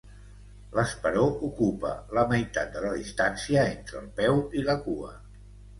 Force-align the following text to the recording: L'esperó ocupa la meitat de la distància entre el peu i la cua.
L'esperó 0.77 1.25
ocupa 1.49 1.93
la 2.19 2.25
meitat 2.33 2.75
de 2.79 2.83
la 2.89 2.97
distància 3.03 3.69
entre 3.77 4.05
el 4.09 4.13
peu 4.23 4.45
i 4.63 4.71
la 4.71 4.83
cua. 4.89 5.17